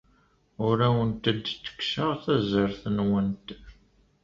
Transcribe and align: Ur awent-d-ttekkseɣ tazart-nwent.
Ur 0.67 0.77
awent-d-ttekkseɣ 0.87 2.11
tazart-nwent. 2.23 3.47